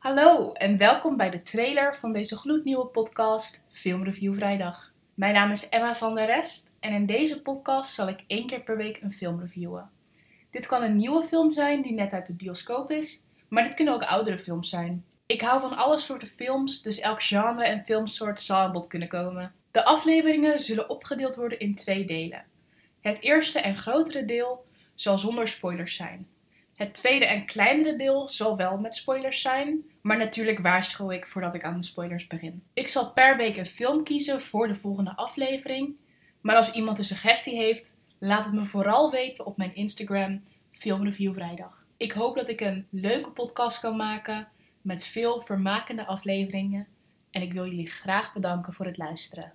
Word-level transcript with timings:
Hallo 0.00 0.52
en 0.52 0.76
welkom 0.76 1.16
bij 1.16 1.30
de 1.30 1.42
trailer 1.42 1.94
van 1.94 2.12
deze 2.12 2.36
gloednieuwe 2.36 2.86
podcast 2.86 3.64
Filmreview 3.72 4.34
Vrijdag. 4.34 4.92
Mijn 5.14 5.34
naam 5.34 5.50
is 5.50 5.68
Emma 5.68 5.96
van 5.96 6.14
der 6.14 6.26
Rest 6.26 6.70
en 6.78 6.92
in 6.92 7.06
deze 7.06 7.42
podcast 7.42 7.94
zal 7.94 8.08
ik 8.08 8.24
één 8.26 8.46
keer 8.46 8.62
per 8.62 8.76
week 8.76 9.02
een 9.02 9.12
film 9.12 9.40
reviewen. 9.40 9.90
Dit 10.50 10.66
kan 10.66 10.82
een 10.82 10.96
nieuwe 10.96 11.22
film 11.22 11.52
zijn 11.52 11.82
die 11.82 11.92
net 11.92 12.12
uit 12.12 12.26
de 12.26 12.34
bioscoop 12.34 12.90
is, 12.90 13.24
maar 13.48 13.64
dit 13.64 13.74
kunnen 13.74 13.94
ook 13.94 14.02
oudere 14.02 14.38
films 14.38 14.68
zijn. 14.68 15.04
Ik 15.26 15.40
hou 15.40 15.60
van 15.60 15.76
alle 15.76 15.98
soorten 15.98 16.28
films, 16.28 16.82
dus 16.82 17.00
elk 17.00 17.22
genre 17.22 17.64
en 17.64 17.84
filmsoort 17.84 18.40
zal 18.40 18.58
aan 18.58 18.72
bod 18.72 18.86
kunnen 18.86 19.08
komen. 19.08 19.54
De 19.70 19.84
afleveringen 19.84 20.60
zullen 20.60 20.90
opgedeeld 20.90 21.34
worden 21.34 21.58
in 21.58 21.74
twee 21.74 22.04
delen. 22.04 22.44
Het 23.00 23.20
eerste 23.20 23.60
en 23.60 23.76
grotere 23.76 24.24
deel 24.24 24.66
zal 24.94 25.18
zonder 25.18 25.48
spoilers 25.48 25.94
zijn. 25.94 26.28
Het 26.80 26.94
tweede 26.94 27.26
en 27.26 27.46
kleinere 27.46 27.96
deel 27.96 28.28
zal 28.28 28.56
wel 28.56 28.78
met 28.78 28.96
spoilers 28.96 29.40
zijn, 29.40 29.84
maar 30.00 30.16
natuurlijk 30.16 30.58
waarschuw 30.58 31.10
ik 31.10 31.26
voordat 31.26 31.54
ik 31.54 31.64
aan 31.64 31.80
de 31.80 31.86
spoilers 31.86 32.26
begin. 32.26 32.62
Ik 32.72 32.88
zal 32.88 33.12
per 33.12 33.36
week 33.36 33.56
een 33.56 33.66
film 33.66 34.04
kiezen 34.04 34.40
voor 34.40 34.68
de 34.68 34.74
volgende 34.74 35.16
aflevering, 35.16 35.96
maar 36.40 36.56
als 36.56 36.72
iemand 36.72 36.98
een 36.98 37.04
suggestie 37.04 37.56
heeft, 37.56 37.94
laat 38.18 38.44
het 38.44 38.54
me 38.54 38.64
vooral 38.64 39.10
weten 39.10 39.46
op 39.46 39.56
mijn 39.56 39.74
Instagram 39.74 40.42
Filmreview 40.70 41.34
Vrijdag. 41.34 41.84
Ik 41.96 42.12
hoop 42.12 42.36
dat 42.36 42.48
ik 42.48 42.60
een 42.60 42.86
leuke 42.90 43.30
podcast 43.30 43.80
kan 43.80 43.96
maken 43.96 44.48
met 44.82 45.04
veel 45.04 45.40
vermakende 45.40 46.06
afleveringen 46.06 46.86
en 47.30 47.42
ik 47.42 47.52
wil 47.52 47.64
jullie 47.64 47.90
graag 47.90 48.32
bedanken 48.32 48.72
voor 48.72 48.86
het 48.86 48.98
luisteren. 48.98 49.52